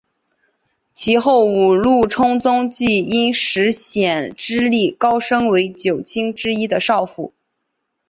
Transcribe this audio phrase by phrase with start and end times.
[0.95, 7.35] 其后五鹿充宗即因石显之力高升为九卿之一的少府。